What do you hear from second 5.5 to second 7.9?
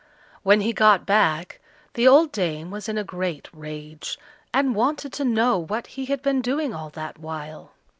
what he had been doing all that while.